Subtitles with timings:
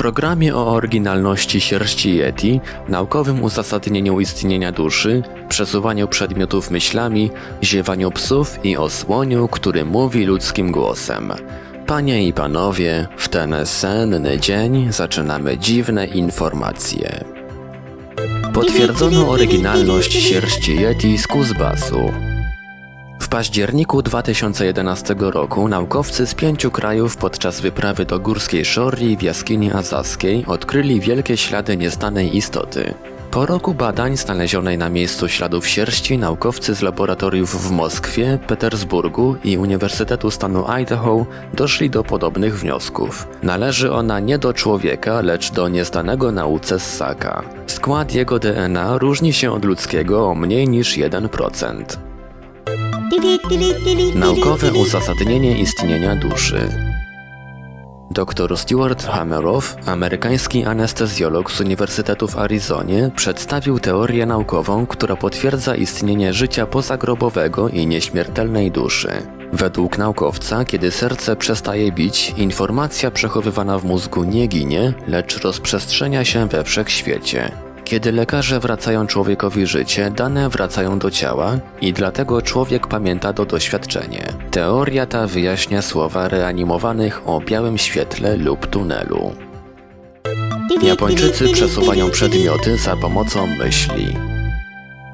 [0.00, 7.30] Programie o oryginalności sierści Yeti, naukowym uzasadnieniu istnienia duszy, przesuwaniu przedmiotów myślami,
[7.62, 8.88] ziewaniu psów i o
[9.50, 11.32] który mówi ludzkim głosem.
[11.86, 17.24] Panie i panowie, w ten senny dzień zaczynamy dziwne informacje.
[18.54, 22.29] Potwierdzono oryginalność sierści Yeti z Kuzbasu.
[23.30, 30.44] Październiku 2011 roku naukowcy z pięciu krajów podczas wyprawy do górskiej Shorii w jaskini azaskiej
[30.46, 32.94] odkryli wielkie ślady nieznanej istoty.
[33.30, 39.58] Po roku badań znalezionej na miejscu śladów sierści naukowcy z laboratoriów w Moskwie, Petersburgu i
[39.58, 43.28] Uniwersytetu Stanu Idaho doszli do podobnych wniosków.
[43.42, 47.42] Należy ona nie do człowieka, lecz do nieznanego nauce ssaka.
[47.66, 52.09] Skład jego DNA różni się od ludzkiego o mniej niż 1%.
[54.14, 56.68] Naukowe uzasadnienie istnienia duszy.
[58.10, 66.32] Dr Stuart Hamerow, amerykański anestezjolog z Uniwersytetu w Arizonie, przedstawił teorię naukową, która potwierdza istnienie
[66.32, 69.08] życia pozagrobowego i nieśmiertelnej duszy.
[69.52, 76.48] Według naukowca, kiedy serce przestaje bić, informacja przechowywana w mózgu nie ginie, lecz rozprzestrzenia się
[76.48, 77.69] we wszechświecie.
[77.90, 84.32] Kiedy lekarze wracają człowiekowi życie, dane wracają do ciała i dlatego człowiek pamięta to doświadczenie.
[84.50, 89.34] Teoria ta wyjaśnia słowa reanimowanych o białym świetle lub tunelu.
[90.82, 94.29] Japończycy przesuwają przedmioty za pomocą myśli.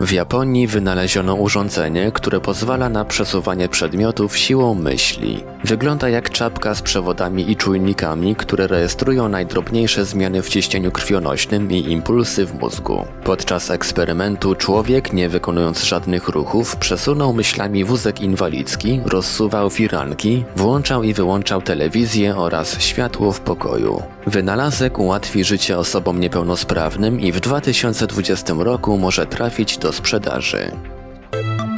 [0.00, 5.44] W Japonii wynaleziono urządzenie, które pozwala na przesuwanie przedmiotów siłą myśli.
[5.64, 11.92] Wygląda jak czapka z przewodami i czujnikami, które rejestrują najdrobniejsze zmiany w ciśnieniu krwionośnym i
[11.92, 13.04] impulsy w mózgu.
[13.24, 21.14] Podczas eksperymentu człowiek, nie wykonując żadnych ruchów, przesunął myślami wózek inwalidzki, rozsuwał firanki, włączał i
[21.14, 24.02] wyłączał telewizję oraz światło w pokoju.
[24.28, 30.72] Wynalazek ułatwi życie osobom niepełnosprawnym i w 2020 roku może trafić do sprzedaży.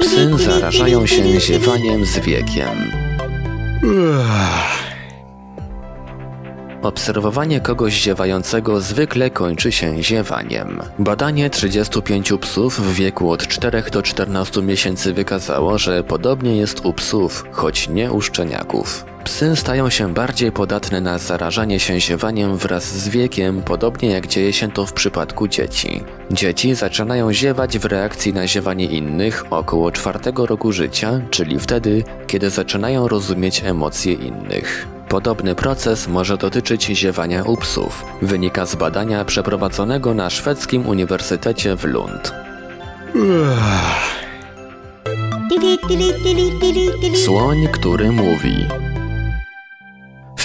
[0.00, 2.92] Psy zarażają się ziewaniem z wiekiem.
[6.82, 10.80] Obserwowanie kogoś ziewającego zwykle kończy się ziewaniem.
[10.98, 16.92] Badanie 35 psów w wieku od 4 do 14 miesięcy wykazało, że podobnie jest u
[16.92, 19.04] psów, choć nie u szczeniaków.
[19.24, 24.52] Psy stają się bardziej podatne na zarażanie się ziewaniem wraz z wiekiem, podobnie jak dzieje
[24.52, 26.04] się to w przypadku dzieci.
[26.30, 32.50] Dzieci zaczynają ziewać w reakcji na ziewanie innych około czwartego roku życia, czyli wtedy, kiedy
[32.50, 34.99] zaczynają rozumieć emocje innych.
[35.10, 38.04] Podobny proces może dotyczyć ziewania u psów.
[38.22, 42.32] Wynika z badania przeprowadzonego na szwedzkim uniwersytecie w Lund.
[47.24, 48.66] Słoń, który mówi.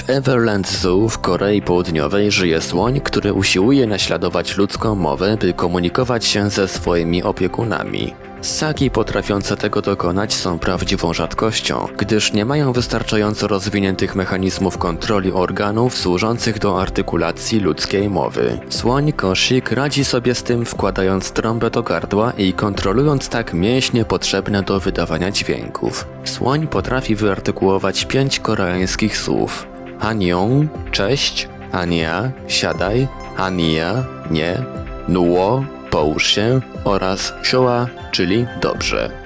[0.07, 6.49] Everland Zoo w Korei Południowej żyje słoń, który usiłuje naśladować ludzką mowę, by komunikować się
[6.49, 8.13] ze swoimi opiekunami.
[8.41, 15.97] Ssaki potrafiące tego dokonać są prawdziwą rzadkością, gdyż nie mają wystarczająco rozwiniętych mechanizmów kontroli organów
[15.97, 18.59] służących do artykulacji ludzkiej mowy.
[18.69, 24.63] Słoń kosik radzi sobie z tym wkładając trąbę do gardła i kontrolując tak mięśnie potrzebne
[24.63, 26.07] do wydawania dźwięków.
[26.23, 29.75] Słoń potrafi wyartykułować pięć koreańskich słów.
[30.00, 33.07] Haniong, cześć, Ania, siadaj,
[33.38, 34.63] Ania, nie,
[35.07, 36.61] nuo, połóż się.
[36.83, 39.25] Oraz sioła, czyli dobrze.